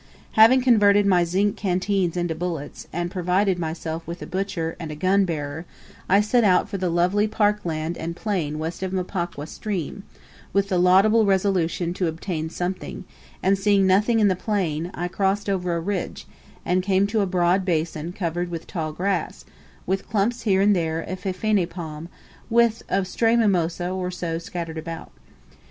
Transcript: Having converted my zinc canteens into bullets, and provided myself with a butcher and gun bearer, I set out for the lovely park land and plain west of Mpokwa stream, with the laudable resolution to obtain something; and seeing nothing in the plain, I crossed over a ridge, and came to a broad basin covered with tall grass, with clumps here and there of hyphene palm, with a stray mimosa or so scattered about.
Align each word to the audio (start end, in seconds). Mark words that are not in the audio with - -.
Having 0.31 0.61
converted 0.63 1.05
my 1.05 1.23
zinc 1.23 1.55
canteens 1.55 2.17
into 2.17 2.33
bullets, 2.33 2.87
and 2.91 3.11
provided 3.11 3.59
myself 3.59 4.01
with 4.07 4.19
a 4.23 4.25
butcher 4.25 4.75
and 4.79 4.99
gun 4.99 5.25
bearer, 5.25 5.63
I 6.09 6.21
set 6.21 6.43
out 6.43 6.67
for 6.67 6.79
the 6.79 6.89
lovely 6.89 7.27
park 7.27 7.63
land 7.65 7.97
and 7.99 8.15
plain 8.15 8.57
west 8.57 8.81
of 8.81 8.91
Mpokwa 8.93 9.47
stream, 9.47 10.01
with 10.53 10.69
the 10.69 10.79
laudable 10.79 11.27
resolution 11.27 11.93
to 11.93 12.07
obtain 12.07 12.49
something; 12.49 13.03
and 13.43 13.59
seeing 13.59 13.85
nothing 13.85 14.19
in 14.19 14.27
the 14.27 14.35
plain, 14.35 14.89
I 14.95 15.07
crossed 15.07 15.47
over 15.47 15.75
a 15.75 15.79
ridge, 15.79 16.25
and 16.65 16.81
came 16.81 17.05
to 17.05 17.21
a 17.21 17.27
broad 17.27 17.63
basin 17.63 18.11
covered 18.11 18.49
with 18.49 18.65
tall 18.65 18.93
grass, 18.93 19.45
with 19.85 20.09
clumps 20.09 20.41
here 20.41 20.61
and 20.61 20.75
there 20.75 20.99
of 20.99 21.21
hyphene 21.21 21.69
palm, 21.69 22.09
with 22.49 22.81
a 22.89 23.05
stray 23.05 23.35
mimosa 23.35 23.91
or 23.91 24.09
so 24.09 24.39
scattered 24.39 24.79
about. 24.79 25.11